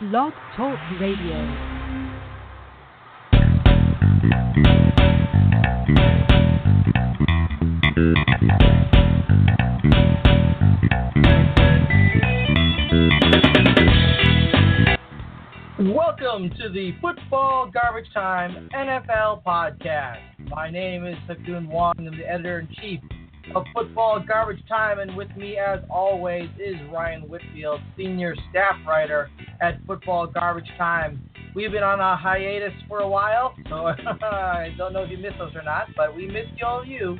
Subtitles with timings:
[0.00, 1.36] Blog Talk Radio.
[15.78, 20.16] Welcome to the Football Garbage Time NFL podcast.
[20.48, 21.92] My name is Ha Kung Wong.
[21.98, 23.00] I'm the editor in chief
[23.54, 29.28] of Football Garbage Time, and with me, as always, is Ryan Whitfield, senior staff writer
[29.60, 31.22] at Football Garbage Time.
[31.54, 33.86] We've been on a hiatus for a while, so
[34.22, 36.86] I don't know if you missed us or not, but we missed you all of
[36.86, 37.18] you,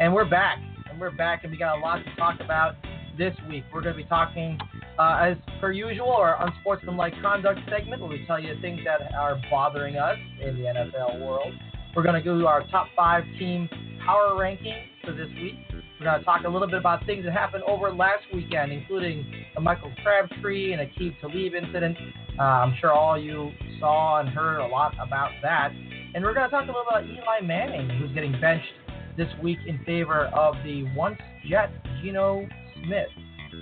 [0.00, 0.58] and we're back.
[0.90, 2.74] And we're back, and we got a lot to talk about
[3.18, 3.64] this week.
[3.72, 4.58] We're going to be talking,
[4.98, 9.40] uh, as per usual, our unsportsmanlike conduct segment, where we tell you things that are
[9.50, 11.52] bothering us in the NFL world.
[11.94, 13.68] We're going to go to our top five team
[14.04, 15.54] power ranking for this week.
[15.98, 19.46] We're going to talk a little bit about things that happened over last weekend, including
[19.54, 21.96] the Michael Crabtree and Aqib Talib incident.
[22.38, 23.50] Uh, I'm sure all you
[23.80, 25.70] saw and heard a lot about that.
[26.14, 28.66] And we're going to talk a little about Eli Manning, who's getting benched
[29.16, 31.70] this week in favor of the once Jet
[32.02, 32.46] Geno
[32.84, 33.08] Smith.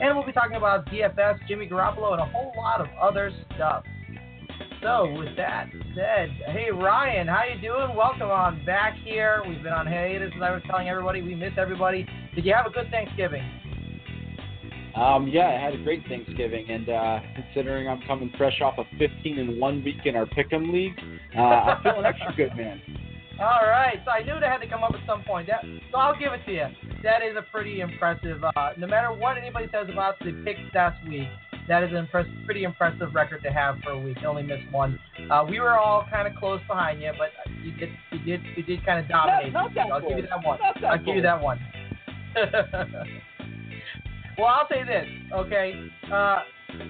[0.00, 3.84] And we'll be talking about DFS, Jimmy Garoppolo, and a whole lot of other stuff.
[4.82, 7.96] So, with that said, hey Ryan, how you doing?
[7.96, 9.42] Welcome on back here.
[9.48, 11.22] We've been on hiatus, as I was telling everybody.
[11.22, 12.06] We miss everybody.
[12.34, 13.42] Did you have a good Thanksgiving?
[14.96, 18.84] Um, yeah, I had a great Thanksgiving, and uh, considering I'm coming fresh off a
[18.96, 20.94] 15 in one week in our Pick'em league,
[21.36, 22.80] uh, I'm feeling extra good, man.
[23.41, 25.48] All right, so I knew that had to come up at some point.
[25.48, 26.66] That, so I'll give it to you.
[27.02, 28.44] That is a pretty impressive.
[28.44, 31.26] Uh, no matter what anybody says about the picks last week,
[31.66, 34.19] that is an impress- pretty impressive record to have for a week.
[34.22, 35.00] You only missed one.
[35.30, 37.30] Uh, we were all kind of close behind you, but
[37.64, 39.52] you did you did you did kind of dominate.
[39.52, 40.58] Not, not that I'll give you that one.
[40.60, 41.58] Not that I'll give you that one.
[44.38, 45.88] well, I'll say this, okay?
[46.12, 46.41] Uh,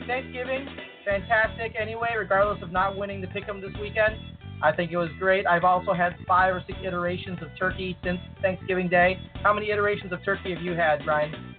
[0.07, 0.67] Thanksgiving,
[1.05, 4.15] fantastic anyway, regardless of not winning the pick'em this weekend.
[4.63, 5.47] I think it was great.
[5.47, 9.21] I've also had five or six iterations of turkey since Thanksgiving Day.
[9.43, 11.55] How many iterations of turkey have you had, Ryan?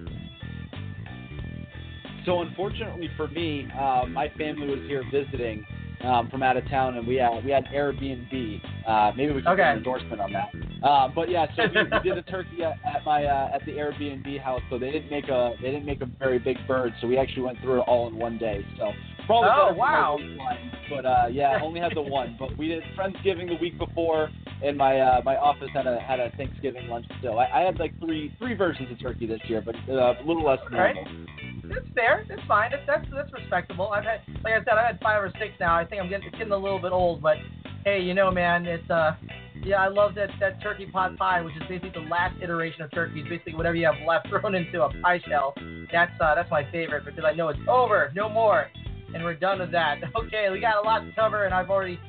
[2.26, 5.64] So unfortunately for me, uh, my family was here visiting
[6.06, 8.62] um, from out of town, and we had we had Airbnb.
[8.88, 9.62] Uh, maybe we could Okay.
[9.64, 10.50] get an endorsement on that.
[10.84, 13.72] Uh, but yeah, so we, we did a turkey at, at my uh, at the
[13.74, 14.62] Airbnb house.
[14.70, 16.94] So they didn't make a they didn't make a very big bird.
[17.02, 18.66] So we actually went through it all in one day.
[18.78, 18.92] So
[19.26, 20.18] probably Oh, better for my wow.
[20.20, 22.36] waistline, But uh, yeah, only had the one.
[22.40, 24.30] But we did Friendsgiving the week before,
[24.66, 27.40] and my uh, my office had a had a Thanksgiving lunch still.
[27.40, 30.46] I, I had like three three versions of turkey this year, but uh, a little
[30.46, 30.96] less All right.
[30.96, 31.26] normal.
[31.64, 32.26] That's fair.
[32.28, 32.72] That's fine.
[32.72, 33.90] That's, that's that's respectable.
[33.90, 35.76] I've had, like I said, I've had five or six now.
[35.76, 37.38] I think I'm getting getting a little bit old, but
[37.84, 39.16] hey, you know, man, it's uh,
[39.64, 42.92] yeah, I love that that turkey pot pie, which is basically the last iteration of
[42.92, 43.22] turkey.
[43.22, 45.54] It's basically whatever you have left thrown into a pie shell.
[45.92, 48.68] That's uh, that's my favorite because I know it's over, no more,
[49.14, 49.98] and we're done with that.
[50.16, 52.00] Okay, we got a lot to cover, and I've already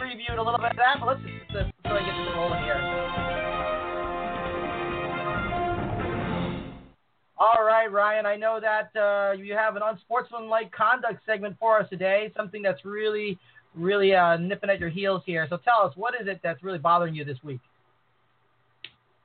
[0.00, 2.80] previewed a little bit of that, but let's just get this rolling here.
[7.38, 8.24] All right, Ryan.
[8.24, 12.32] I know that uh, you have an unsportsmanlike conduct segment for us today.
[12.36, 13.38] Something that's really,
[13.74, 15.46] really uh, nipping at your heels here.
[15.50, 17.60] So tell us, what is it that's really bothering you this week?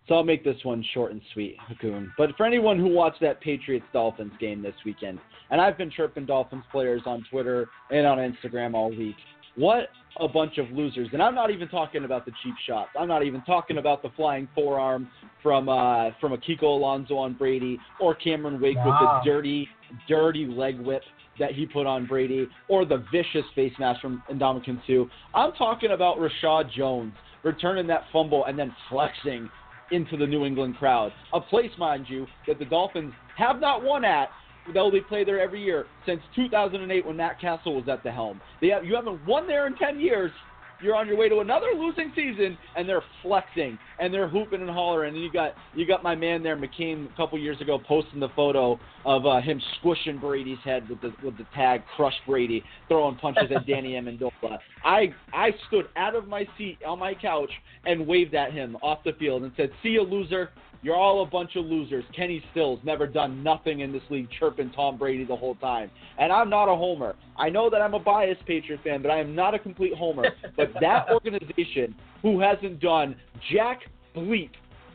[0.08, 2.12] So I'll make this one short and sweet, Ha Kung.
[2.18, 5.20] But for anyone who watched that Patriots Dolphins game this weekend,
[5.52, 9.16] and I've been chirping Dolphins players on Twitter and on Instagram all week.
[9.58, 11.10] What a bunch of losers.
[11.14, 12.90] And I'm not even talking about the cheap shots.
[12.98, 15.10] I'm not even talking about the flying forearm
[15.44, 18.86] from uh from a Kiko Alonso on Brady or Cameron Wake Wow.
[18.86, 19.68] with the dirty,
[20.08, 21.02] dirty leg whip
[21.40, 25.06] that he put on Brady or the vicious face mask from Ndamukong Suh.
[25.36, 27.14] I'm talking about Reshad Jones
[27.44, 29.50] returning that fumble and then flexing
[29.92, 31.14] into the New England crowd.
[31.34, 34.30] A place, mind you, that the Dolphins have not won at,
[34.74, 38.42] though they play there every year since 2008 when Matt Cassel was at the helm.
[38.62, 40.32] They have, you haven't won there in 10 years.
[40.80, 44.70] You're on your way to another losing season, and they're flexing and they're hooping and
[44.70, 45.16] hollering.
[45.16, 48.30] And you got you got my man there, McCain, a couple years ago, posting the
[48.36, 53.16] photo of uh, him squishing Brady's head with the with the tag "Crush Brady," throwing
[53.16, 54.60] punches at Danny Amendola.
[54.86, 57.52] I I stood out of my seat on my couch
[57.86, 60.52] and waved at him off the field and said, "See you, loser."
[60.88, 62.06] You're all a bunch of losers.
[62.16, 65.92] Kenny Stills never done nothing in this league, chirping Tom Brady the whole time.
[66.18, 67.14] And I'm not a homer.
[67.36, 70.24] I know that I'm a biased Patriot fan, but I am not a complete homer.
[70.56, 73.18] But that organization, who hasn't done
[73.52, 73.82] jack
[74.16, 74.52] bleep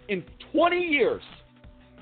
[0.09, 1.21] in 20 years,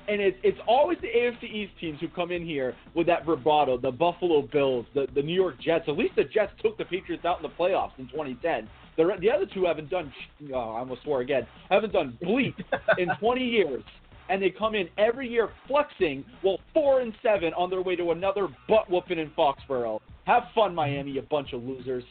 [0.07, 3.77] and it's it's always the AFC East teams who come in here with that vibrato.
[3.77, 5.83] The Buffalo Bills, the the New York Jets.
[5.89, 8.69] At least the Jets took the Patriots out in the playoffs in 2010.
[8.97, 10.13] The the other two haven't done.
[10.53, 11.47] Oh, I almost swore again.
[11.69, 12.55] Haven't done bleep
[12.97, 13.83] in 20 years.
[14.29, 18.11] And they come in every year flexing, well, four and seven on their way to
[18.11, 19.99] another butt whooping in Foxborough.
[20.25, 22.03] Have fun, Miami, you bunch of losers.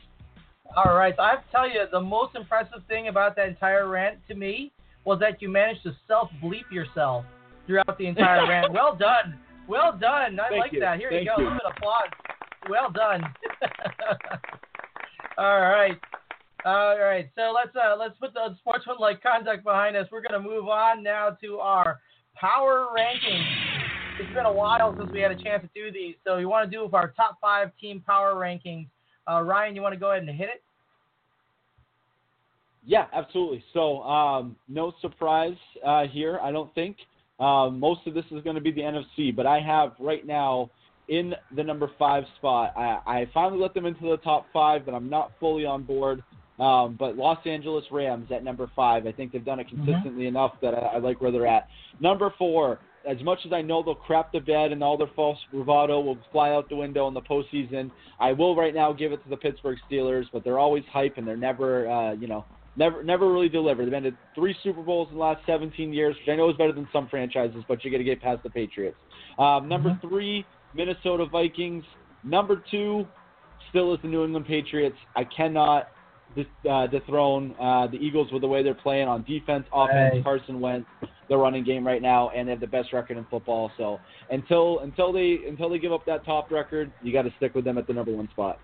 [0.77, 1.15] All right.
[1.17, 4.35] So I have to tell you, the most impressive thing about that entire rant to
[4.35, 4.71] me
[5.05, 7.25] was that you managed to self bleep yourself
[7.67, 8.73] throughout the entire rant.
[8.73, 9.39] Well done.
[9.67, 10.39] Well done.
[10.41, 10.81] I Thank like you.
[10.81, 10.99] that.
[10.99, 11.43] Here Thank you go.
[11.43, 11.49] you.
[11.49, 12.09] A little bit of applause.
[12.69, 13.23] Well done.
[15.39, 15.99] All right.
[16.65, 17.31] All right.
[17.35, 20.07] So let's uh, let's put the sportsmanlike conduct behind us.
[20.11, 22.01] We're going to move on now to our
[22.35, 23.81] power rankings.
[24.21, 26.71] It's been a while since we had a chance to do these, so we want
[26.71, 28.87] to do with our top five team power rankings.
[29.31, 30.63] Uh, Ryan, you want to go ahead and hit it?
[32.85, 33.65] Yeah, absolutely.
[33.73, 36.97] So, um, no surprise uh, here, I don't think.
[37.39, 40.71] Um, most of this is going to be the NFC, but I have right now
[41.09, 42.73] in the number five spot.
[42.77, 46.23] I, I finally let them into the top five, but I'm not fully on board.
[46.61, 50.53] Um, but Los Angeles Rams at number five, I think they've done it consistently enough
[50.61, 51.69] that I, I like where they're at.
[52.01, 52.79] Number four,
[53.09, 56.19] as much as I know they'll crap the bed and all their false bravado will
[56.33, 59.39] fly out the window in the postseason, I will right now give it to the
[59.39, 60.25] Pittsburgh Steelers.
[60.33, 62.45] But they're always hype and they're never, uh, you know,
[62.77, 63.87] never never really delivered.
[63.87, 66.57] They've been to three Super Bowls in the last 17 years, which I know is
[66.57, 68.99] better than some franchises, but you got to get past the Patriots.
[69.39, 71.85] Um, number three, Minnesota Vikings.
[72.23, 73.07] Number two,
[73.71, 74.97] still is the New England Patriots.
[75.17, 75.89] I cannot
[76.69, 80.15] uh, dethrone uh, the Eagles with the way they're playing on defense, offense.
[80.15, 80.23] Hey.
[80.23, 80.87] Carson Wentz,
[81.29, 83.71] the running game right now, and they have the best record in football.
[83.77, 83.99] So
[84.31, 87.65] until until they until they give up that top record, you got to stick with
[87.65, 88.59] them at the number one spot.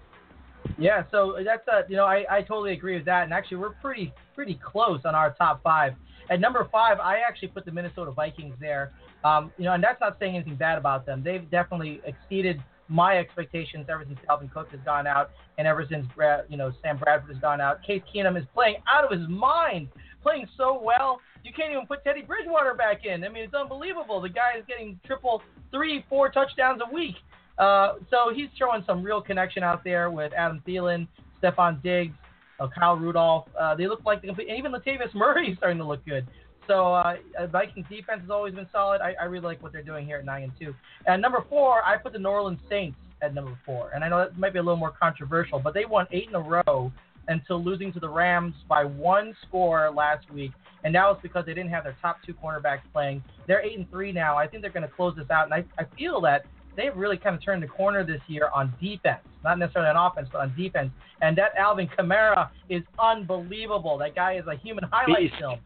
[0.78, 3.70] Yeah, so that's a, you know I, I totally agree with that, and actually we're
[3.70, 5.94] pretty pretty close on our top five.
[6.28, 8.92] At number five, I actually put the Minnesota Vikings there.
[9.24, 11.22] Um, you know, and that's not saying anything bad about them.
[11.22, 16.06] They've definitely exceeded my expectations ever since Dalvin Cook has gone out, and ever since
[16.14, 17.82] Brad, you know Sam Bradford has gone out.
[17.82, 19.88] Case Keenum is playing out of his mind,
[20.22, 21.20] playing so well.
[21.44, 23.22] You can't even put Teddy Bridgewater back in.
[23.24, 24.20] I mean, it's unbelievable.
[24.20, 27.14] The guy is getting triple, three, four touchdowns a week.
[27.58, 31.06] Uh, so he's showing some real connection out there with Adam Thielen,
[31.42, 32.14] Stefon Diggs,
[32.60, 33.46] uh, Kyle Rudolph.
[33.58, 36.26] Uh, they look like the complete, and even Latavius Murray is starting to look good.
[36.66, 39.00] So uh, uh, Vikings defense has always been solid.
[39.00, 40.74] I, I really like what they're doing here at nine and two.
[41.06, 43.90] And number four, I put the New Orleans Saints at number four.
[43.94, 46.34] And I know that might be a little more controversial, but they won eight in
[46.34, 46.92] a row
[47.28, 50.52] until losing to the Rams by one score last week.
[50.84, 53.22] And now it's because they didn't have their top two cornerbacks playing.
[53.46, 54.36] They're eight and three now.
[54.36, 56.44] I think they're going to close this out, and I, I feel that
[56.76, 60.28] they've really kind of turned the corner this year on defense, not necessarily on offense,
[60.30, 60.90] but on defense.
[61.22, 63.98] And that Alvin Kamara is unbelievable.
[63.98, 65.34] That guy is a human highlight Beast.
[65.40, 65.58] film.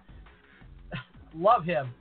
[1.35, 1.93] Love him.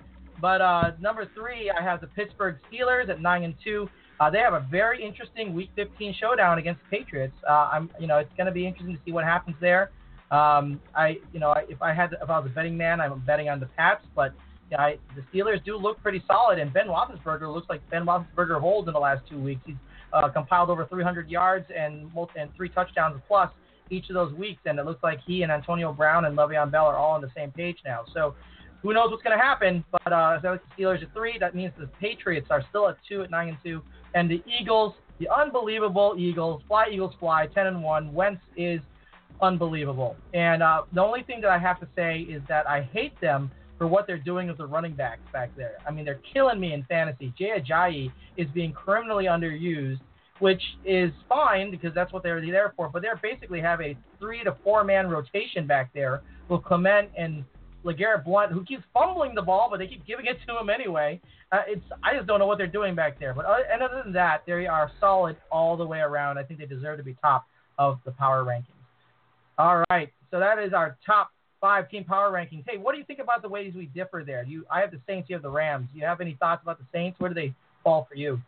[0.41, 3.89] But uh, number three, I have the Pittsburgh Steelers at nine and two.
[4.19, 7.35] Uh, they have a very interesting Week 15 showdown against the Patriots.
[7.47, 9.91] Uh, I'm, you know, it's going to be interesting to see what happens there.
[10.31, 13.49] Um, I, you know, if I had, if I was a betting man, I'm betting
[13.49, 14.05] on the Pats.
[14.15, 14.33] But
[14.71, 18.61] yeah, I, the Steelers do look pretty solid, and Ben Roethlisberger looks like Ben Roethlisberger
[18.61, 19.61] old in the last two weeks.
[19.65, 19.75] He's
[20.13, 23.49] uh, compiled over 300 yards and and three touchdowns plus
[23.89, 26.85] each of those weeks, and it looks like he and Antonio Brown and Le'Veon Bell
[26.85, 28.03] are all on the same page now.
[28.13, 28.35] So
[28.81, 29.83] who knows what's going to happen?
[29.91, 33.31] But uh, the Steelers at three, that means the Patriots are still at two at
[33.31, 33.81] nine and two,
[34.15, 38.13] and the Eagles, the unbelievable Eagles, fly Eagles fly, ten and one.
[38.13, 38.79] Wentz is
[39.41, 43.19] unbelievable, and uh, the only thing that I have to say is that I hate
[43.21, 45.77] them for what they're doing with the running backs back there.
[45.87, 47.33] I mean, they're killing me in fantasy.
[47.39, 50.01] Jay Ajayi is being criminally underused,
[50.39, 52.89] which is fine because that's what they're there for.
[52.89, 57.45] But they basically have a three to four man rotation back there with Clement and
[57.85, 61.19] LeGarrette Blunt, who keeps fumbling the ball, but they keep giving it to him anyway.
[61.51, 63.33] Uh, it's I just don't know what they're doing back there.
[63.33, 66.37] But other, and other than that, they are solid all the way around.
[66.37, 67.45] I think they deserve to be top
[67.77, 68.65] of the power rankings.
[69.57, 72.63] All right, so that is our top five team power rankings.
[72.67, 74.43] Hey, what do you think about the ways we differ there?
[74.43, 75.89] You, I have the Saints, you have the Rams.
[75.91, 77.19] Do you have any thoughts about the Saints?
[77.19, 78.39] Where do they fall for you?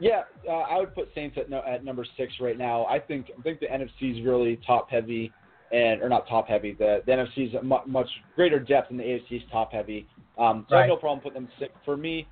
[0.00, 2.84] Yeah, uh, I would put Saints at no, at number six right now.
[2.86, 5.32] I think I think the NFC is really top heavy,
[5.74, 6.72] and or not top heavy.
[6.72, 10.06] The the NFC is a mu- much greater depth, and the AFC is top heavy.
[10.38, 11.72] Um, so I have no problem putting them six.
[11.84, 12.26] For me,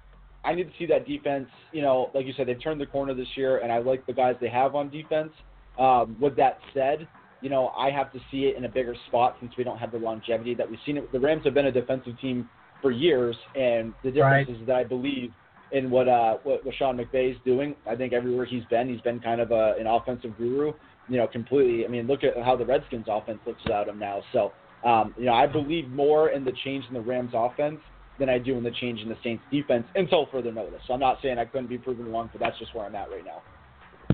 [0.44, 1.48] I need to see that defense.
[1.72, 4.12] You know, like you said, they've turned the corner this year, and I like the
[4.12, 5.32] guys they have on defense.
[5.78, 7.08] Um, with that said,
[7.40, 9.90] you know, I have to see it in a bigger spot since we don't have
[9.90, 10.96] the longevity that we've seen.
[10.98, 11.10] It.
[11.12, 12.48] The Rams have been a defensive team
[12.80, 14.60] for years, and the difference Right.
[14.60, 15.32] is that I believe
[15.72, 17.74] in what uh what, what Sean McVay is doing.
[17.88, 20.72] I think everywhere he's been, he's been kind of a, an offensive guru.
[21.08, 21.84] You know, completely.
[21.84, 24.22] I mean, look at how the Redskins offense looks without him now.
[24.32, 24.52] So,
[24.84, 27.80] um, you know, I believe more in the change in the Rams offense
[28.18, 30.80] than I do in the change in the Saints defense until further notice.
[30.86, 33.10] So I'm not saying I couldn't be proven wrong, but that's just where I'm at
[33.10, 33.42] right now.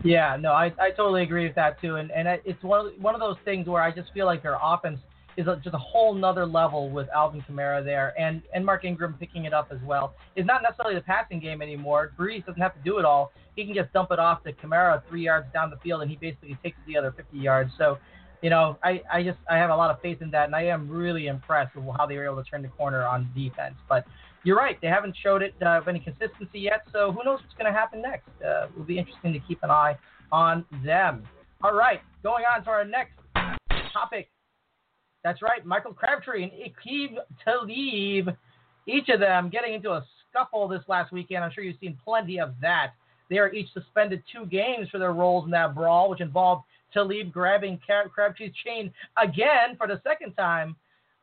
[0.05, 1.97] Yeah, no, I, I totally agree with that too.
[1.97, 4.43] And and I- it's one of, one of those things where I just feel like
[4.43, 4.99] their offense
[5.39, 9.15] is a, just a whole nother level with Alvin Kamara there, and and Mark Ingram
[9.19, 10.15] picking it up as well.
[10.35, 12.13] It's not necessarily the passing game anymore.
[12.19, 13.31] Brees doesn't have to do it all.
[13.55, 16.17] He can just dump it off to Kamara three yards down the field, and he
[16.17, 17.71] basically takes the other 50 yards.
[17.79, 17.99] So,
[18.43, 20.65] you know, I, I just I have a lot of faith in that, and I
[20.65, 23.77] am really impressed with how they were able to turn the corner on defense.
[23.89, 24.05] But
[24.43, 26.83] you're right, they haven't showed it uh, any consistency yet.
[26.93, 28.29] So who knows what's going to happen next?
[28.45, 29.97] Uh, it will be interesting to keep an eye
[30.33, 31.23] on them.
[31.63, 33.13] All right, going on to our next
[33.93, 34.29] topic.
[35.25, 38.37] That's right, Michael Crabtree and Aqib Talib,
[38.87, 41.45] each of them getting into a scuffle this last weekend.
[41.45, 42.93] I'm sure you've seen plenty of that.
[43.29, 47.33] They are each suspended two games for their roles in that brawl, which involved Talib
[47.33, 50.77] grabbing Crabtree's chain again for the second time.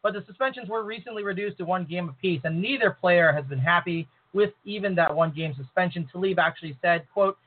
[0.03, 3.57] But the suspensions were recently reduced to one game apiece, and neither player has been
[3.57, 6.07] happy with even that one game suspension.
[6.11, 7.37] Talib actually said, quote,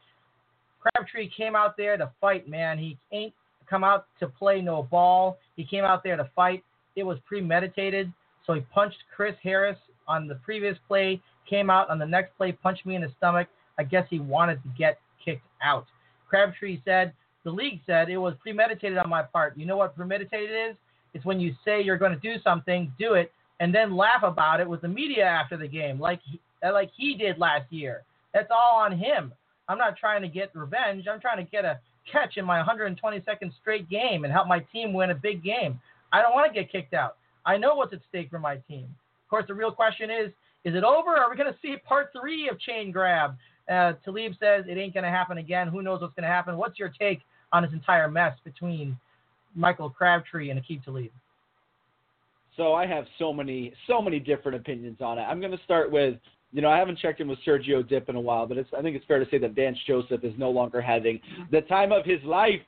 [0.80, 2.78] Crabtree came out there to fight, man.
[2.78, 3.34] He ain't
[3.68, 5.38] come out to play no ball.
[5.56, 6.64] He came out there to fight.
[6.96, 8.12] It was premeditated.
[8.46, 12.52] So he punched Chris Harris on the previous play, came out on the next play,
[12.52, 13.48] punched me in the stomach.
[13.78, 15.86] I guess he wanted to get kicked out.
[16.28, 17.12] Crabtree said,
[17.44, 19.56] the league said it was premeditated on my part.
[19.56, 20.76] You know what premeditated is?
[21.14, 24.60] It's when you say you're going to do something, do it, and then laugh about
[24.60, 28.02] it with the media after the game, like he, like he did last year.
[28.34, 29.32] That's all on him.
[29.68, 31.06] I'm not trying to get revenge.
[31.10, 31.78] I'm trying to get a
[32.10, 35.80] catch in my 122nd straight game and help my team win a big game.
[36.12, 37.16] I don't want to get kicked out.
[37.44, 38.84] I know what's at stake for my team.
[38.84, 40.32] Of course, the real question is
[40.64, 41.10] is it over?
[41.10, 43.36] Are we going to see part three of chain grab?
[43.70, 45.68] Uh, Talib says it ain't going to happen again.
[45.68, 46.56] Who knows what's going to happen?
[46.56, 47.20] What's your take
[47.52, 48.98] on this entire mess between
[49.54, 51.10] Michael Crabtree and Aqib Talib?
[52.56, 55.22] So I have so many, so many different opinions on it.
[55.22, 56.16] I'm going to start with
[56.52, 58.82] you know, I haven't checked in with Sergio Dipp in a while, but it's I
[58.82, 62.04] think it's fair to say that Vance Joseph is no longer having the time of
[62.04, 62.60] his life.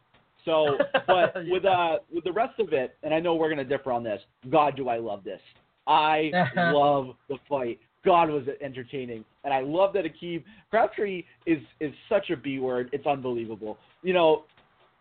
[0.45, 1.43] So, but yeah.
[1.49, 4.21] with uh with the rest of it, and I know we're gonna differ on this.
[4.51, 5.41] God, do I love this!
[5.87, 7.81] I love the fight.
[8.05, 12.59] God, was it entertaining, and I love that Aqib Crabtree is is such a B
[12.59, 12.91] word.
[12.93, 13.79] It's unbelievable.
[14.03, 14.45] You know,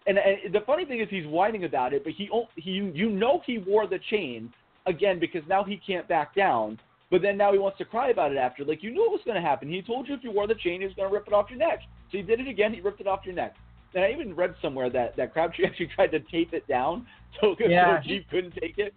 [0.07, 3.41] and, and the funny thing is he's whining about it, but he he you know
[3.45, 4.53] he wore the chain
[4.86, 6.79] again because now he can't back down
[7.11, 8.63] but then now he wants to cry about it after.
[8.63, 9.69] Like you knew it was going to happen.
[9.69, 11.49] He told you if you wore the chain, he was going to rip it off
[11.49, 11.79] your neck.
[12.11, 12.73] So he did it again.
[12.73, 13.55] He ripped it off your neck.
[13.95, 17.07] And I even read somewhere that that Crabtree actually tried to tape it down
[17.41, 18.93] so yeah, he couldn't take it.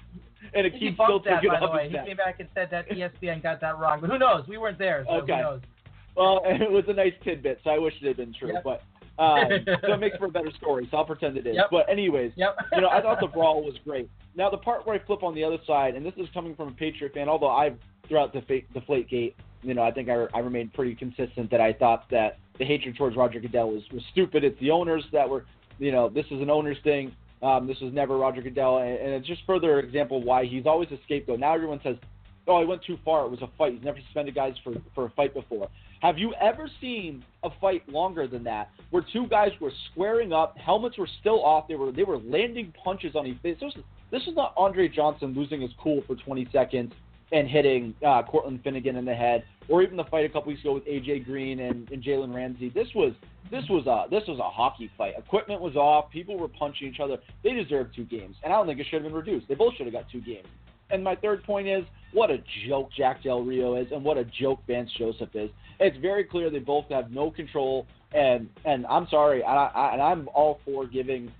[0.55, 1.89] And it keeps still that, took by it the way.
[1.89, 4.01] He came back and said that ESPN got that wrong.
[4.01, 4.47] But who knows?
[4.49, 5.05] We weren't there.
[5.07, 5.37] So okay.
[5.37, 5.61] Who knows?
[6.17, 8.53] Well, it was a nice tidbit, so I wish it had been true.
[8.53, 8.65] Yep.
[8.65, 8.83] But
[9.19, 9.49] um,
[9.87, 10.87] so it makes for a better story.
[10.91, 11.55] So I'll pretend it is.
[11.57, 11.69] Yep.
[11.71, 12.57] But anyways, yep.
[12.73, 14.11] you know, I thought the brawl was great.
[14.37, 16.69] Now the part where I flip on the other side, and this is coming from
[16.69, 17.79] a Patriot fan, although I've
[18.09, 18.41] throughout the
[18.75, 22.39] Deflate Gate, you know, I think I, I remained pretty consistent that I thought that
[22.59, 24.45] the hatred towards Roger Goodell was, was stupid.
[24.45, 25.45] It's the owners that were,
[25.79, 27.15] you know, this is an owner's thing.
[27.43, 30.89] Um, this was never Roger Goodell, and, and it's just further example why he's always
[30.93, 31.41] a scapegoat.
[31.41, 31.97] Now everyone says,
[32.47, 33.25] "Oh, he went too far.
[33.25, 33.75] It was a fight.
[33.75, 35.69] He's never suspended guys for for a fight before."
[36.03, 40.57] Have you ever seen a fight longer than that, where two guys were squaring up,
[40.57, 43.57] helmets were still off, they were they were landing punches on each face?
[43.61, 46.93] This was, this was not Andre Johnson losing his cool for 20 seconds
[47.33, 50.61] and hitting uh, Cortland Finnegan in the head, or even the fight a couple weeks
[50.61, 52.69] ago with AJ Green and, and Jalen Ramsey.
[52.69, 53.13] This was
[53.51, 55.15] this was a this was a hockey fight.
[55.19, 56.11] Equipment was off.
[56.11, 57.17] People were punching each other.
[57.43, 59.49] They deserved two games, and I don't think it should have been reduced.
[59.49, 60.47] They both should have got two games.
[60.91, 64.25] And my third point is what a joke Jack Del Rio is, and what a
[64.25, 65.51] joke Vance Joseph is.
[65.81, 70.03] It's very clear they both have no control, and and I'm sorry, I, I, and
[70.03, 71.33] I'm all for giving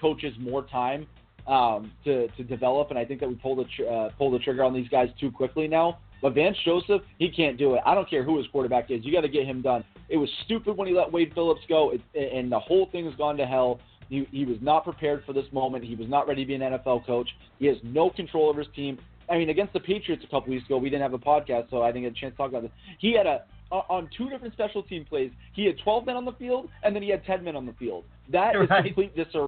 [0.00, 1.06] coaches more time
[1.48, 4.38] um, to to develop, and I think that we pulled the tr- uh, pull the
[4.38, 5.98] trigger on these guys too quickly now.
[6.20, 7.80] But Vance Joseph, he can't do it.
[7.86, 9.04] I don't care who his quarterback is.
[9.04, 9.84] You got to get him done.
[10.08, 13.14] It was stupid when he let Wade Phillips go, it, and the whole thing has
[13.14, 13.80] gone to hell.
[14.08, 15.84] He, he was not prepared for this moment.
[15.84, 17.28] He was not ready to be an NFL coach.
[17.58, 18.98] He has no control over his team.
[19.30, 21.82] I mean, against the Patriots a couple weeks ago, we didn't have a podcast, so
[21.82, 22.72] I didn't get a chance to talk about this.
[22.98, 25.30] He had a on two different special team plays.
[25.52, 27.74] He had 12 men on the field, and then he had 10 men on the
[27.74, 28.04] field.
[28.32, 28.84] That is right.
[28.84, 29.46] complete disarray.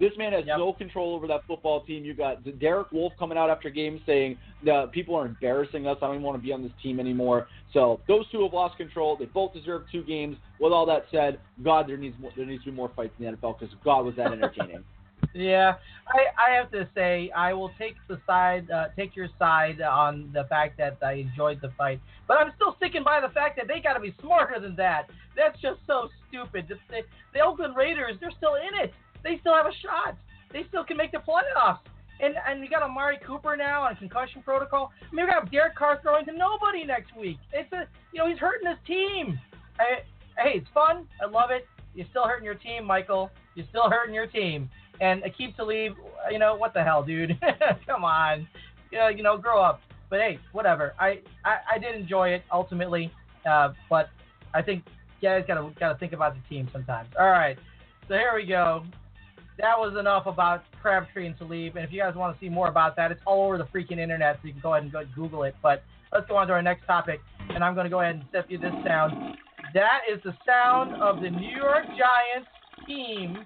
[0.00, 0.56] This man has yep.
[0.56, 2.04] no control over that football team.
[2.06, 5.98] You got Derek Wolfe coming out after games saying the people are embarrassing us.
[6.00, 7.48] I don't even want to be on this team anymore.
[7.74, 9.18] So those two have lost control.
[9.18, 10.38] They both deserve two games.
[10.58, 13.26] With all that said, God, there needs more, there needs to be more fights in
[13.26, 14.82] the NFL because God was that entertaining.
[15.34, 15.74] yeah,
[16.08, 20.30] I I have to say I will take the side uh, take your side on
[20.32, 23.68] the fact that I enjoyed the fight, but I'm still sticking by the fact that
[23.68, 25.10] they got to be smarter than that.
[25.36, 26.68] That's just so stupid.
[26.68, 27.02] The,
[27.34, 30.16] the Oakland Raiders, they're still in it they still have a shot.
[30.52, 31.80] They still can make the playoffs.
[32.20, 34.92] And and we got Amari Cooper now on concussion protocol.
[35.00, 37.38] I mean, we got Derek Carr throwing to nobody next week.
[37.52, 39.38] It's a you know he's hurting his team.
[39.78, 40.02] I,
[40.36, 41.06] hey, it's fun.
[41.22, 41.66] I love it.
[41.94, 43.30] You're still hurting your team, Michael.
[43.54, 44.68] You're still hurting your team.
[45.00, 45.94] And Aqib Talib,
[46.30, 47.40] you know, what the hell, dude?
[47.86, 48.46] Come on.
[48.92, 49.80] Yeah, you know, grow up.
[50.10, 50.94] But hey, whatever.
[50.98, 53.10] I, I, I did enjoy it ultimately,
[53.48, 54.10] uh, but
[54.52, 54.84] I think
[55.22, 57.08] guys gotta gotta think about the team sometimes.
[57.18, 57.56] All right,
[58.08, 58.84] so here we go.
[59.60, 61.76] That was enough about Crabtree and Talib.
[61.76, 63.98] And if you guys want to see more about that, it's all over the freaking
[63.98, 65.54] internet, so you can go ahead and go Google it.
[65.62, 68.24] But let's go on to our next topic, and I'm going to go ahead and
[68.32, 69.36] set you this sound.
[69.74, 72.48] That is the sound of the New York Giants
[72.86, 73.44] team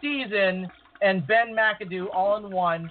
[0.00, 0.68] season
[1.00, 2.90] and Ben McAdoo all in one.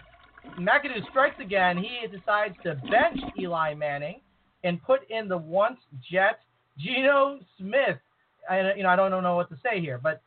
[0.57, 1.77] McAdoo strikes again.
[1.77, 4.21] He decides to bench Eli Manning
[4.63, 6.39] and put in the once Jet
[6.77, 7.97] Geno Smith.
[8.49, 10.21] I, you know, I don't know what to say here, but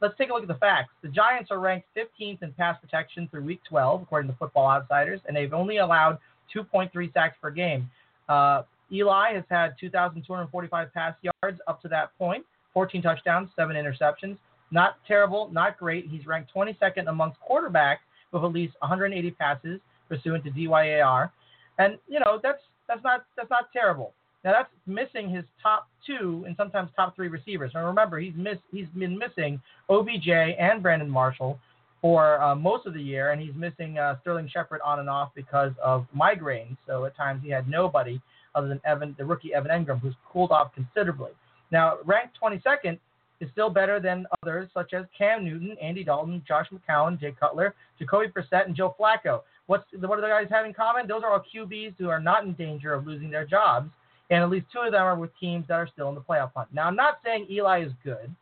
[0.00, 0.90] let's take a look at the facts.
[1.02, 5.20] The Giants are ranked 15th in pass protection through Week 12, according to Football Outsiders,
[5.26, 6.18] and they've only allowed
[6.54, 7.90] 2.3 sacks per game.
[8.28, 8.62] Uh,
[8.92, 14.36] Eli has had 2,245 pass yards up to that point, 14 touchdowns, seven interceptions.
[14.70, 16.06] Not terrible, not great.
[16.08, 17.98] He's ranked 22nd amongst quarterbacks
[18.32, 21.30] with at least 180 passes pursuant to DYAR,
[21.78, 24.12] and you know that's that's not that's not terrible.
[24.48, 27.72] Now that's missing his top two and sometimes top three receivers.
[27.74, 30.26] And remember, he's miss he's been missing OBJ
[30.58, 31.58] and Brandon Marshall
[32.00, 35.32] for uh, most of the year, and he's missing uh, Sterling Shepard on and off
[35.34, 36.78] because of migraines.
[36.86, 38.22] So at times he had nobody
[38.54, 41.32] other than Evan, the rookie Evan Engram, who's cooled off considerably.
[41.70, 42.98] Now ranked 22nd
[43.42, 47.74] is still better than others such as Cam Newton, Andy Dalton, Josh McCown, Jay Cutler,
[47.98, 49.42] Jacoby Brissett, and Joe Flacco.
[49.66, 51.06] What's what do the guys have in common?
[51.06, 53.90] Those are all QBs who are not in danger of losing their jobs,
[54.30, 56.52] and at least two of them are with teams that are still in the playoff
[56.54, 56.68] hunt.
[56.72, 58.34] Now, I'm not saying Eli is good.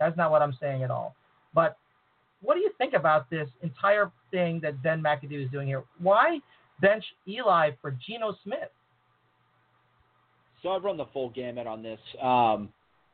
[0.00, 1.14] That's not what I'm saying at all.
[1.54, 1.76] But
[2.40, 5.84] what do you think about this entire thing that Ben McAdoo is doing here?
[5.98, 6.40] Why
[6.80, 8.70] bench Eli for Geno Smith?
[10.62, 12.00] So I've run the full gamut on this.
[12.22, 12.70] Um,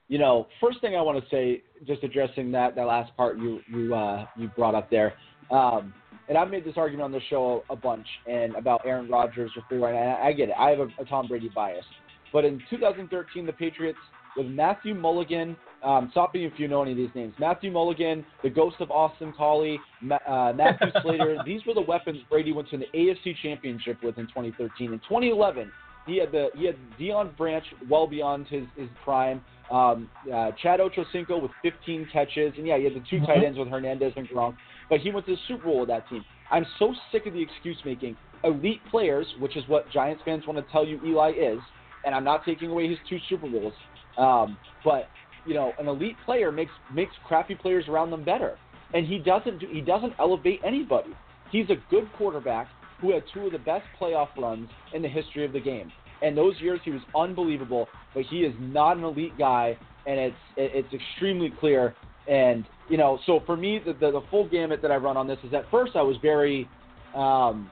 [0.09, 3.61] you know, first thing I want to say, just addressing that that last part you
[3.71, 5.15] you uh, you brought up there,
[5.51, 5.95] um,
[6.29, 9.65] and I've made this argument on the show a bunch, and about Aaron Rodgers with
[9.69, 9.95] free right.
[9.95, 10.55] I, I get it.
[10.59, 11.85] I have a, a, Tom Brady bias,
[12.35, 13.99] but in 2013, the Patriots
[14.37, 15.57] with Matthew Mulligan.
[15.85, 17.33] Um, stop me if you know any of these names.
[17.39, 21.39] Matthew Mulligan, the ghost of Austin Collie, Ma- uh, Matthew Slater.
[21.47, 24.93] these were the weapons Brady went to the AFC Championship with in 2013.
[24.93, 25.71] In 2011,
[26.07, 29.41] he had the he had Deion Branch well beyond his his prime.
[29.71, 33.25] Um, uh, Chad Ochocinco with 15 catches, and yeah, he had the 2 mm-hmm.
[33.25, 34.57] tight ends with Hernandez and Gronk.
[34.91, 36.23] But he went to the Super Bowl with that team.
[36.51, 38.17] I'm so sick of the excuse making.
[38.43, 41.59] Elite players, which is what Giants fans want to tell you Eli is,
[42.05, 43.73] and I'm not taking away his two Super Bowls.
[44.17, 45.09] Um, but
[45.47, 48.57] you know, an elite player makes makes crappy players around them better,
[48.93, 51.11] and he doesn't do, he doesn't elevate anybody.
[51.51, 52.69] He's a good quarterback
[53.01, 55.93] who had two of the best playoff runs in the history of the game.
[56.23, 60.37] And those years he was unbelievable, but he is not an elite guy, and it's
[60.57, 61.95] it's extremely clear.
[62.29, 65.27] And you know, so for me, the the, the full gamut that I run on
[65.27, 66.69] this is at first I was very,
[67.15, 67.71] um,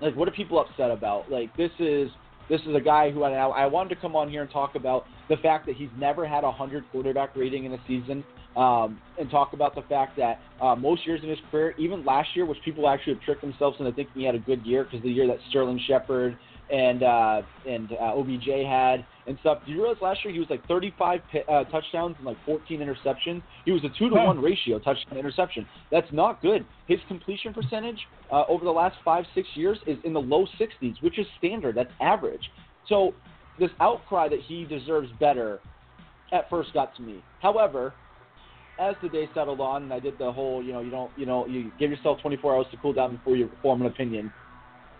[0.00, 1.30] like, what are people upset about?
[1.30, 2.10] Like, this is
[2.48, 5.06] this is a guy who I, I wanted to come on here and talk about
[5.28, 8.24] the fact that he's never had a hundred quarterback rating in a season.
[8.56, 12.30] Um, and talk about the fact that uh, most years in his career, even last
[12.34, 15.00] year, which people actually have tricked themselves into thinking he had a good year because
[15.02, 16.36] the year that Sterling Shepard
[16.70, 19.58] and uh, and uh, OBJ had and stuff.
[19.64, 22.80] Do you realize last year he was like 35 p- uh, touchdowns and like 14
[22.80, 23.42] interceptions?
[23.64, 25.66] He was a two to one ratio touchdown interception.
[25.90, 26.66] That's not good.
[26.86, 27.98] His completion percentage
[28.30, 31.74] uh, over the last five six years is in the low 60s, which is standard.
[31.76, 32.50] That's average.
[32.88, 33.14] So
[33.58, 35.60] this outcry that he deserves better
[36.32, 37.24] at first got to me.
[37.40, 37.94] However,
[38.78, 41.26] as the day settled on, and I did the whole, you know, you don't, you
[41.26, 44.32] know, you give yourself 24 hours to cool down before you form an opinion.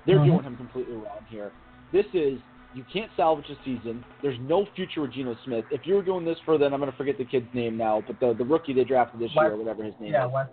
[0.08, 0.30] They're mm-hmm.
[0.30, 1.52] doing him completely wrong here.
[1.92, 2.38] This is
[2.74, 4.02] you can't salvage a season.
[4.22, 5.66] There's no future with Geno Smith.
[5.70, 8.02] If you were doing this for then I'm going to forget the kid's name now,
[8.06, 10.32] but the the rookie they drafted this year, or whatever his name yeah, is.
[10.32, 10.50] West.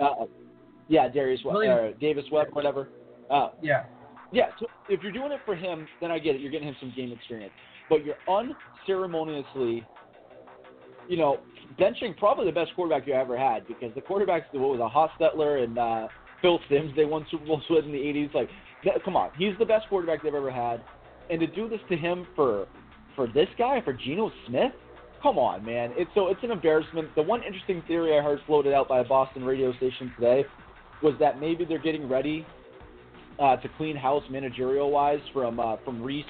[0.00, 0.24] Uh,
[0.88, 2.88] yeah, Darius Webb, uh, Davis Webb, whatever.
[3.30, 3.84] Uh, yeah.
[4.32, 4.46] Yeah.
[4.58, 6.40] So if you're doing it for him, then I get it.
[6.40, 7.52] You're getting him some game experience,
[7.88, 9.86] but you're unceremoniously,
[11.08, 11.38] you know,
[11.78, 15.62] benching probably the best quarterback you ever had because the quarterbacks what was a Hostetler
[15.62, 16.08] and uh,
[16.42, 18.34] Phil Simms they won Super Bowls with in the 80s.
[18.34, 18.48] Like
[19.04, 20.82] come on, he's the best quarterback they've ever had,
[21.30, 22.66] and to do this to him for
[23.14, 24.72] for this guy for Geno Smith,
[25.22, 25.92] come on, man.
[25.96, 27.14] It's so it's an embarrassment.
[27.14, 30.44] The one interesting theory I heard floated out by a Boston radio station today
[31.02, 32.46] was that maybe they're getting ready
[33.38, 36.24] uh, to clean house managerial wise from uh, from Reese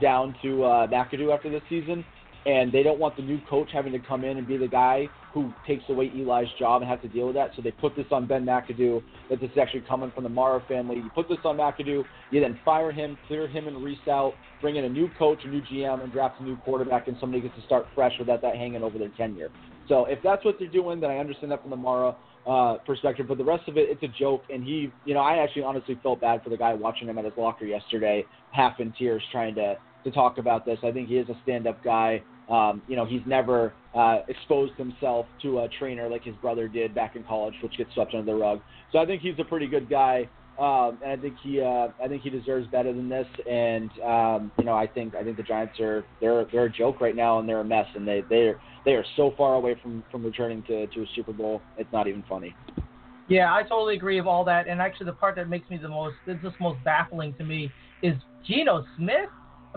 [0.00, 2.04] down to uh, McAdoo after this season,
[2.46, 5.08] and they don't want the new coach having to come in and be the guy
[5.34, 7.50] who takes away Eli's job and have to deal with that.
[7.54, 10.62] So they put this on Ben McAdoo that this is actually coming from the Mara
[10.66, 10.96] family.
[10.96, 14.76] You put this on McAdoo, you then fire him, clear him and Reese out, bring
[14.76, 17.54] in a new coach, a new GM, and draft a new quarterback, and somebody gets
[17.56, 19.50] to start fresh without that hanging over their tenure.
[19.88, 23.26] So if that's what they're doing, then I understand that from the Mara uh, perspective.
[23.28, 24.42] But the rest of it, it's a joke.
[24.50, 27.24] And he, you know, I actually honestly felt bad for the guy watching him at
[27.24, 29.76] his locker yesterday, half in tears, trying to
[30.08, 30.78] to talk about this.
[30.82, 32.22] I think he is a stand-up guy.
[32.48, 36.94] Um, you know, he's never uh, exposed himself to a trainer like his brother did
[36.94, 38.60] back in college, which gets swept under the rug.
[38.92, 40.28] So I think he's a pretty good guy.
[40.58, 43.26] Um, and I think he, uh, I think he deserves better than this.
[43.48, 47.00] And um, you know, I think, I think the Giants are, they're, they're a joke
[47.00, 50.02] right now, and they're a mess, and they, they're, they are so far away from,
[50.10, 51.60] from returning to, to a Super Bowl.
[51.76, 52.56] It's not even funny.
[53.28, 54.66] Yeah, I totally agree with all that.
[54.66, 57.70] And actually, the part that makes me the most, this is most baffling to me,
[58.02, 58.14] is
[58.46, 59.28] Geno Smith.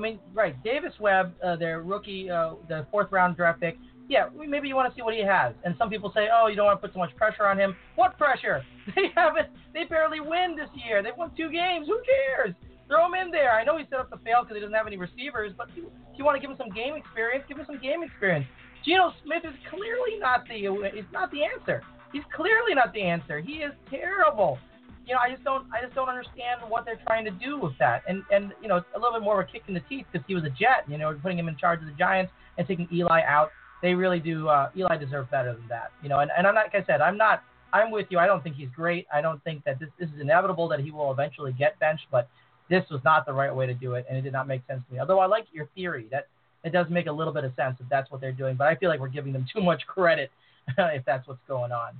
[0.01, 3.77] I mean, right, Davis Webb, uh, their rookie, uh, the fourth round draft pick,
[4.09, 5.53] yeah, maybe you want to see what he has.
[5.63, 7.75] And some people say, oh, you don't want to put so much pressure on him.
[7.95, 8.65] What pressure?
[8.95, 9.47] They haven't.
[9.75, 11.03] They barely win this year.
[11.03, 11.85] They've won two games.
[11.87, 12.55] Who cares?
[12.87, 13.53] Throw him in there.
[13.53, 15.77] I know he's set up to fail because he doesn't have any receivers, but if
[16.17, 18.47] you, want to give him some game experience, give him some game experience.
[18.83, 20.65] Geno Smith is clearly not the.
[20.97, 21.83] Is not the answer.
[22.11, 23.39] He's clearly not the answer.
[23.39, 24.57] He is terrible.
[25.05, 25.65] You know, I just don't.
[25.73, 28.03] I just don't understand what they're trying to do with that.
[28.07, 30.25] And and you know, a little bit more of a kick in the teeth because
[30.27, 30.85] he was a Jet.
[30.87, 34.19] You know, putting him in charge of the Giants and taking Eli out they really
[34.19, 34.47] do.
[34.47, 36.19] Uh, Eli deserves better than that, you know.
[36.19, 37.43] And, and I'm not, like I said, I'm not.
[37.73, 38.19] I'm with you.
[38.19, 39.07] I don't think he's great.
[39.13, 42.29] I don't think that this this is inevitable that he will eventually get benched, but
[42.69, 44.81] this was not the right way to do it, and it did not make sense
[44.87, 44.99] to me.
[44.99, 46.27] Although I like your theory that
[46.63, 48.75] it does make a little bit of sense if that's what they're doing, but I
[48.75, 50.29] feel like we're giving them too much credit
[50.77, 51.93] if that's what's going on.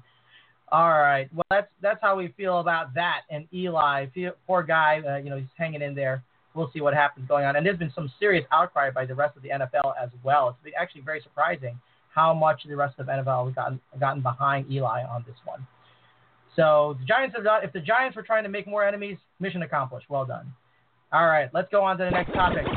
[0.72, 3.22] All right, well that's that's how we feel about that.
[3.30, 4.06] And Eli,
[4.48, 7.56] poor guy, uh, you know, he's hanging in there we'll see what happens going on.
[7.56, 10.58] And there's been some serious outcry by the rest of the NFL as well.
[10.64, 11.80] It's actually very surprising
[12.14, 15.66] how much the rest of the NFL has gotten gotten behind Eli on this one.
[16.56, 17.64] So the Giants have done.
[17.64, 20.10] If the Giants were trying to make more enemies, mission accomplished.
[20.10, 20.52] Well done.
[21.14, 22.66] All right, let's go on to the next topic.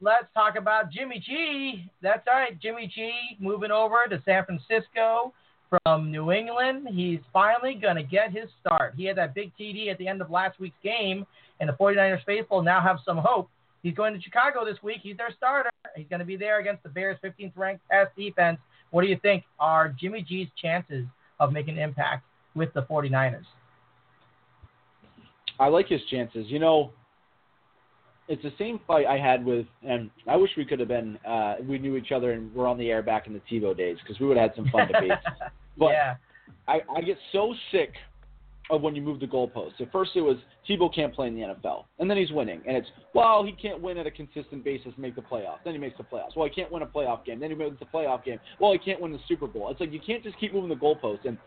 [0.00, 1.90] Let's talk about Jimmy G.
[2.02, 3.10] That's right, Jimmy G.
[3.40, 5.34] Moving over to San Francisco
[5.70, 6.88] from New England.
[6.90, 8.94] He's finally going to get his start.
[8.96, 11.26] He had that big TD at the end of last week's game,
[11.60, 13.48] and the 49ers faithful now have some hope.
[13.82, 14.98] He's going to Chicago this week.
[15.02, 15.70] He's their starter.
[15.96, 18.58] He's going to be there against the Bears' 15th ranked pass defense.
[18.90, 21.04] What do you think are Jimmy G's chances
[21.40, 23.44] of making an impact with the 49ers?
[25.60, 26.46] I like his chances.
[26.48, 26.92] You know,
[28.28, 31.56] it's the same fight I had with, and I wish we could have been, uh,
[31.66, 34.20] we knew each other and we're on the air back in the Tebow days because
[34.20, 35.22] we would have had some fun debates.
[35.78, 36.16] But yeah.
[36.66, 37.92] I, I get so sick
[38.70, 39.80] of when you move the goalposts.
[39.80, 40.36] At first it was
[40.68, 43.80] Tebow can't play in the NFL, and then he's winning, and it's well he can't
[43.80, 45.58] win at a consistent basis, make the playoffs.
[45.64, 46.36] Then he makes the playoffs.
[46.36, 47.40] Well he can't win a playoff game.
[47.40, 48.38] Then he makes the playoff game.
[48.60, 49.70] Well he can't win the Super Bowl.
[49.70, 51.24] It's like you can't just keep moving the goalposts.
[51.24, 51.38] And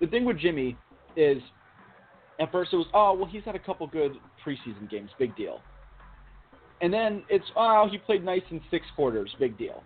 [0.00, 0.76] the thing with Jimmy
[1.16, 1.42] is,
[2.38, 4.12] at first it was oh well he's had a couple good
[4.44, 5.60] preseason games, big deal.
[6.80, 9.82] And then it's oh he played nice in six quarters, big deal.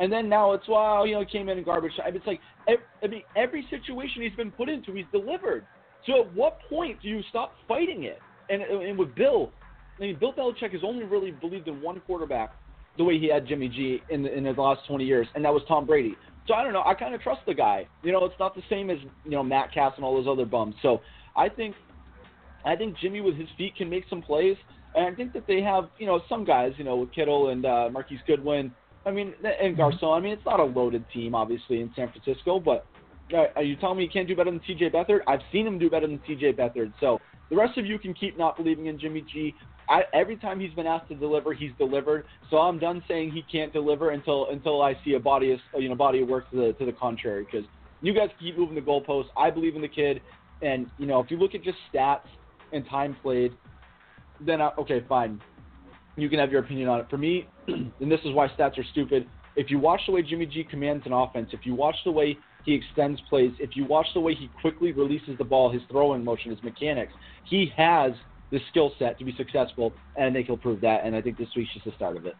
[0.00, 2.14] And then now it's wow, you know, he came in in garbage time.
[2.14, 5.66] It's like I mean, every situation he's been put into, he's delivered.
[6.06, 8.20] So at what point do you stop fighting it?
[8.50, 9.50] And and with Bill,
[9.98, 12.54] I mean, Bill Belichick has only really believed in one quarterback
[12.96, 15.54] the way he had Jimmy G in the, in his last 20 years, and that
[15.54, 16.16] was Tom Brady.
[16.46, 16.82] So I don't know.
[16.84, 17.86] I kind of trust the guy.
[18.02, 20.46] You know, it's not the same as you know Matt Cass and all those other
[20.46, 20.74] bums.
[20.82, 21.00] So
[21.36, 21.74] I think
[22.64, 24.56] I think Jimmy with his feet can make some plays,
[24.94, 27.64] and I think that they have you know some guys you know with Kittle and
[27.64, 28.72] uh, Marquise Goodwin
[29.08, 29.76] I mean, and mm-hmm.
[29.76, 30.12] Garcon.
[30.12, 32.60] I mean, it's not a loaded team, obviously, in San Francisco.
[32.60, 32.86] But
[33.32, 34.90] uh, are you telling me he can't do better than T.J.
[34.90, 35.20] Beathard?
[35.26, 36.52] I've seen him do better than T.J.
[36.52, 36.92] Beathard.
[37.00, 37.20] So
[37.50, 39.54] the rest of you can keep not believing in Jimmy G.
[39.88, 42.26] I, every time he's been asked to deliver, he's delivered.
[42.50, 45.88] So I'm done saying he can't deliver until until I see a body of you
[45.88, 47.46] know body of work to the to the contrary.
[47.50, 47.66] Because
[48.02, 49.28] you guys keep moving the goalposts.
[49.36, 50.20] I believe in the kid,
[50.60, 52.28] and you know if you look at just stats
[52.72, 53.54] and time played,
[54.40, 55.40] then I, okay, fine
[56.18, 57.06] you can have your opinion on it.
[57.08, 59.26] For me, and this is why stats are stupid.
[59.56, 62.36] If you watch the way Jimmy G commands an offense, if you watch the way
[62.64, 66.24] he extends plays, if you watch the way he quickly releases the ball, his throwing
[66.24, 67.12] motion, his mechanics,
[67.44, 68.12] he has
[68.50, 71.04] the skill set to be successful, and I think he'll prove that.
[71.04, 72.34] And I think this week's just the start of it.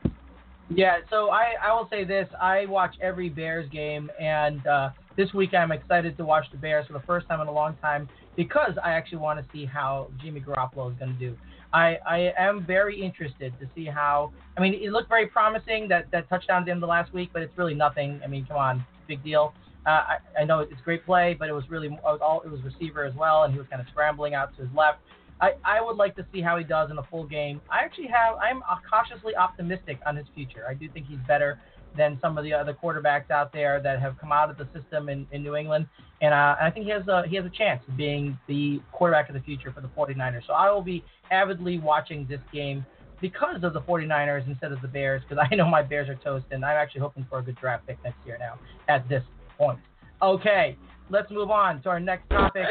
[0.70, 5.32] Yeah, so I, I will say this: I watch every Bears game, and uh, this
[5.32, 8.08] week I'm excited to watch the Bears for the first time in a long time
[8.36, 11.36] because I actually want to see how Jimmy Garoppolo is going to do.
[11.72, 14.32] I, I am very interested to see how.
[14.56, 17.30] I mean, it looked very promising that that touchdown at the end of last week,
[17.32, 18.20] but it's really nothing.
[18.24, 19.52] I mean, come on, big deal.
[19.86, 23.04] Uh, I, I know it's great play, but it was really all it was receiver
[23.04, 24.98] as well, and he was kind of scrambling out to his left.
[25.40, 27.60] I, I would like to see how he does in a full game.
[27.70, 30.64] I actually have I'm cautiously optimistic on his future.
[30.68, 31.60] I do think he's better
[31.96, 35.08] than some of the other quarterbacks out there that have come out of the system
[35.08, 35.86] in, in New England.
[36.20, 39.28] And uh, I think he has a he has a chance of being the quarterback
[39.28, 40.46] of the future for the 49ers.
[40.46, 42.84] So I will be avidly watching this game
[43.20, 46.46] because of the 49ers instead of the Bears because I know my Bears are toast
[46.50, 49.22] and I'm actually hoping for a good draft pick next year now at this
[49.56, 49.78] point.
[50.22, 50.76] Okay,
[51.10, 52.64] let's move on to our next topic.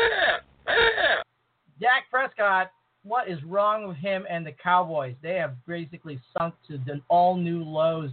[1.79, 2.71] Dak Prescott,
[3.03, 5.15] what is wrong with him and the Cowboys?
[5.21, 8.11] They have basically sunk to the all new lows.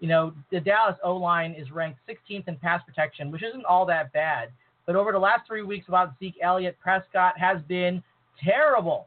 [0.00, 3.86] You know, the Dallas O line is ranked 16th in pass protection, which isn't all
[3.86, 4.50] that bad.
[4.86, 8.02] But over the last three weeks without Zeke Elliott, Prescott has been
[8.42, 9.06] terrible.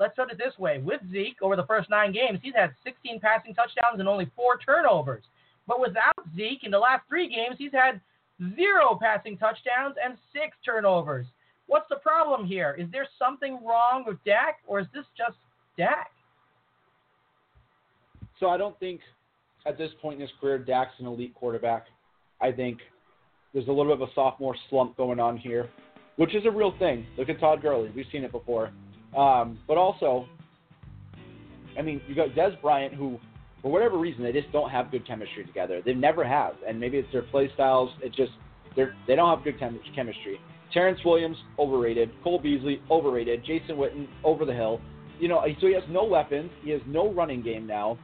[0.00, 3.20] Let's put it this way with Zeke, over the first nine games, he's had 16
[3.20, 5.22] passing touchdowns and only four turnovers.
[5.68, 8.00] But without Zeke, in the last three games, he's had
[8.56, 11.26] zero passing touchdowns and six turnovers.
[11.66, 12.74] What's the problem here?
[12.78, 15.36] Is there something wrong with Dak, or is this just
[15.78, 16.10] Dak?
[18.40, 19.00] So I don't think
[19.66, 21.86] at this point in his career Dak's an elite quarterback.
[22.40, 22.78] I think
[23.52, 25.68] there's a little bit of a sophomore slump going on here,
[26.16, 27.06] which is a real thing.
[27.16, 27.90] Look at Todd Gurley.
[27.94, 28.72] We've seen it before.
[29.16, 30.26] Um, but also,
[31.78, 33.18] I mean, you got Dez Bryant, who,
[33.60, 35.82] for whatever reason, they just don't have good chemistry together.
[35.84, 37.90] They never have, and maybe it's their play styles.
[38.02, 38.32] It just
[38.74, 40.40] they're they don't have good chem- chemistry.
[40.72, 42.10] Terrence Williams overrated.
[42.24, 43.44] Cole Beasley overrated.
[43.44, 44.80] Jason Witten over the hill.
[45.20, 46.50] You know, so he has no weapons.
[46.64, 47.98] He has no running game now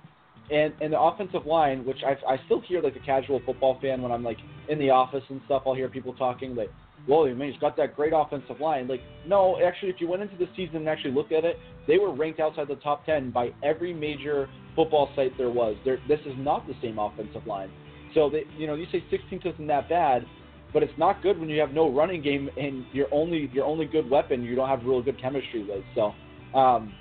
[0.51, 4.03] and and the offensive line, which I I still hear like a casual football fan
[4.03, 6.71] when I'm like in the office and stuff, I'll hear people talking like,
[7.07, 10.23] "Well, I mean, he's got that great offensive line." Like, no, actually, if you went
[10.23, 13.31] into the season and actually looked at it, they were ranked outside the top ten
[13.31, 15.77] by every major football site there was.
[15.85, 17.71] This is not the same offensive line.
[18.15, 20.25] So they, you know, you say 16th isn't that bad,
[20.73, 23.85] but it's not good when you have no running game and your only your only
[23.85, 25.85] good weapon you don't have real good chemistry with.
[25.95, 26.15] So.
[26.59, 26.95] Um,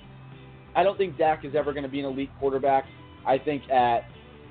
[0.77, 2.85] I don't think Dak is ever going to be an elite quarterback.
[3.27, 4.01] I think at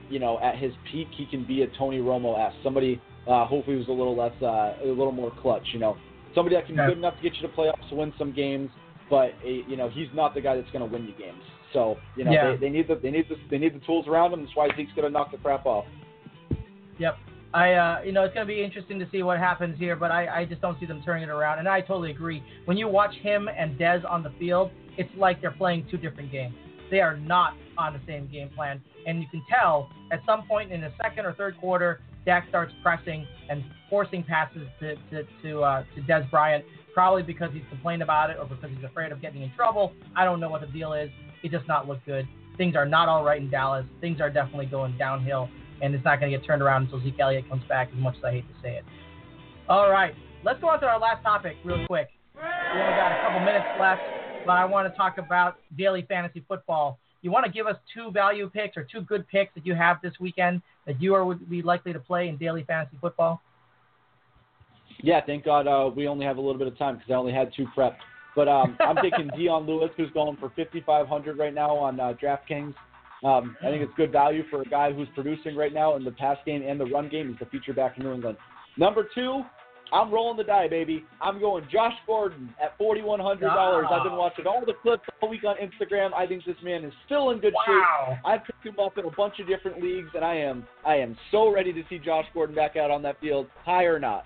[0.09, 3.77] you know at his peak he can be a Tony Romo as somebody uh, hopefully
[3.79, 5.67] who's a little less uh, a little more clutch.
[5.73, 5.97] You know
[6.35, 8.71] somebody that can be good enough to get you to playoffs, to win some games,
[9.11, 11.43] but you know he's not the guy that's going to win you games.
[11.73, 12.53] So you know Yeah.
[12.53, 14.43] they, they need the they need the they need the tools around him.
[14.45, 15.87] That's why Zeke's going to knock the crap off.
[16.99, 17.17] Yep.
[17.55, 20.11] I, uh, you know, it's going to be interesting to see what happens here, but
[20.11, 21.59] I, I just don't see them turning it around.
[21.59, 22.43] And I totally agree.
[22.67, 26.31] When you watch him and Dez on the field, it's like they're playing two different
[26.31, 26.55] games.
[26.91, 30.73] They are not on the same game plan, and you can tell at some point
[30.73, 35.63] in the second or third quarter, Dak starts pressing and forcing passes to to to,
[35.63, 39.21] uh, to Dez Bryant, probably because he's complained about it or because he's afraid of
[39.21, 39.93] getting in trouble.
[40.17, 41.11] I don't know what the deal is.
[41.43, 42.27] It does not look good.
[42.57, 43.85] Things are not all right in Dallas.
[44.01, 45.51] Things are definitely going downhill
[45.83, 48.17] and it's not going to get turned around until Zeke Elliott comes back, as much
[48.19, 48.85] as I hate to say it.
[49.69, 52.09] All right, let's go on to our last topic real quick.
[52.35, 54.03] We only got a couple minutes left,
[54.45, 56.99] but I want to talk about daily fantasy football.
[57.23, 60.01] You want to give us two value picks or two good picks that you have
[60.03, 63.43] this weekend that you are would be likely to play in daily fantasy football?
[65.03, 67.33] Yeah, thank God uh, we only have a little bit of time because I only
[67.33, 67.97] had two prepped.
[68.35, 72.75] But um, I'm taking Dion Lewis, who's going for 5,500 right now on uh, DraftKings.
[73.25, 76.11] Um, I think it's good value for a guy who's producing right now in the
[76.13, 77.31] pass game and the run game.
[77.31, 78.37] He's the feature back in New England.
[78.77, 79.43] Number two,
[79.93, 81.05] I'm rolling the die, baby.
[81.21, 83.45] I'm going Josh Gordon at $4,100.
[83.91, 86.13] I've been watching all the clips all week on Instagram.
[86.13, 88.09] I think this man is still in good Wow.
[88.09, 88.19] shape.
[88.25, 91.17] I picked him up in a bunch of different leagues, and I am I am
[91.31, 94.25] so ready to see Josh Gordon back out on that field, high or not.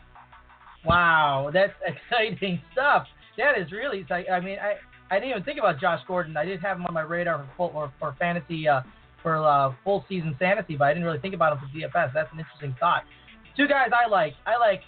[0.84, 3.06] Wow, that's exciting stuff.
[3.36, 4.06] That is really.
[4.10, 4.74] I mean, I,
[5.14, 6.36] I didn't even think about Josh Gordon.
[6.36, 8.80] I did have him on my radar for full, or for fantasy uh,
[9.22, 12.12] for uh, full season fantasy, but I didn't really think about him for DFS.
[12.14, 13.02] That's an interesting thought.
[13.56, 14.34] Two guys I like.
[14.46, 14.80] I like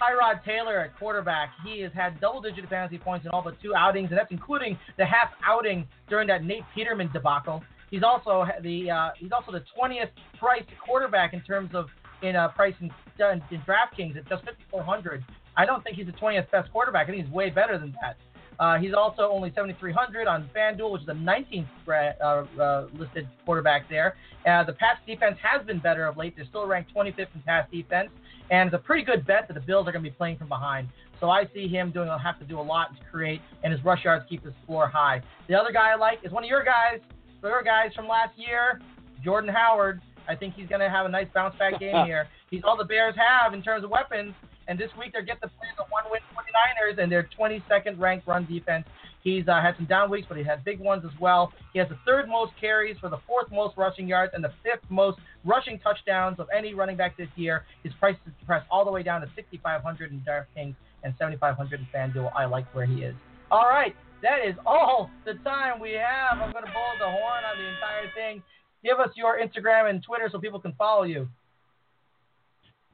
[0.00, 1.50] Tyrod Taylor at quarterback.
[1.64, 4.78] He has had double digit fantasy points in all but two outings, and that's including
[4.98, 7.62] the half outing during that Nate Peterman debacle.
[7.90, 11.86] He's also the uh, he's also the 20th priced quarterback in terms of
[12.22, 15.24] in uh, price in, in, in DraftKings at just 5,400.
[15.56, 17.08] I don't think he's the 20th best quarterback.
[17.08, 18.16] I think he's way better than that.
[18.58, 23.88] Uh, he's also only 7,300 on FanDuel, which is the 19th uh, uh, listed quarterback
[23.88, 24.14] there.
[24.46, 26.34] Uh, the pass defense has been better of late.
[26.36, 28.10] They're still ranked 25th in pass defense,
[28.50, 30.48] and it's a pretty good bet that the Bills are going to be playing from
[30.48, 30.88] behind.
[31.20, 34.04] So I see him doing have to do a lot to create, and his rush
[34.04, 35.22] yards keep his floor high.
[35.48, 37.00] The other guy I like is one of your guys,
[37.42, 38.80] your guys from last year,
[39.24, 40.00] Jordan Howard.
[40.28, 42.26] I think he's going to have a nice bounce back game here.
[42.50, 44.34] He's all the Bears have in terms of weapons.
[44.68, 48.26] And this week they're getting to play the one win 49ers and their 22nd ranked
[48.26, 48.86] run defense.
[49.22, 51.52] He's uh, had some down weeks, but he had big ones as well.
[51.72, 54.84] He has the third most carries for the fourth most rushing yards and the fifth
[54.90, 57.64] most rushing touchdowns of any running back this year.
[57.84, 61.86] His price is depressed all the way down to 6,500 in DraftKings and 7,500 in
[61.94, 62.32] FanDuel.
[62.34, 63.14] I like where he is.
[63.50, 66.40] All right, that is all the time we have.
[66.40, 68.42] I'm going to blow the horn on the entire thing.
[68.82, 71.28] Give us your Instagram and Twitter so people can follow you.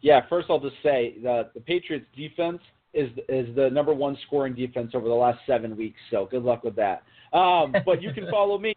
[0.01, 2.61] Yeah, first I'll just say the the Patriots defense
[2.95, 5.99] is is the number one scoring defense over the last seven weeks.
[6.11, 7.03] So good luck with that.
[7.33, 8.75] Um, but you can follow me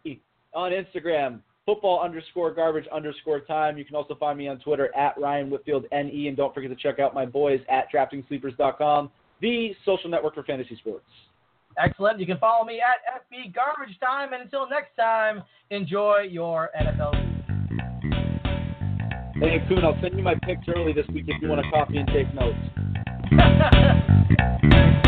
[0.54, 3.78] on Instagram football underscore garbage underscore time.
[3.78, 6.76] You can also find me on Twitter at Ryan Whitfield NE, and don't forget to
[6.76, 11.06] check out my boys at DraftingSleepers.com, the social network for fantasy sports.
[11.78, 12.20] Excellent.
[12.20, 17.32] You can follow me at FB Garbage Time, and until next time, enjoy your NFL
[19.42, 21.96] Hey, Kuhn, I'll send you my picks early this week if you want to copy
[21.96, 23.01] and take notes.
[23.38, 25.01] Ha ha ha!